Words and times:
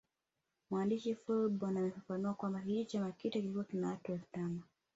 Mwandishi 0.69 1.15
Fullborn 1.15 1.77
amefafanua 1.77 2.33
kwamba 2.33 2.59
kijiji 2.61 2.85
cha 2.85 3.01
Makita 3.01 3.39
kilikuwa 3.39 3.65
na 3.73 3.87
watu 3.89 4.11
elfu 4.11 4.27
tano 4.31 4.61